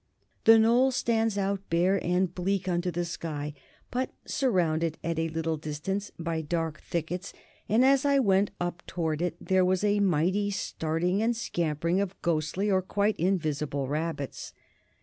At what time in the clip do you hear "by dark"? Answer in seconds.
6.17-6.81